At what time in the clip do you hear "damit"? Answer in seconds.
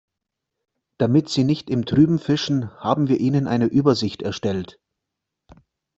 0.97-1.29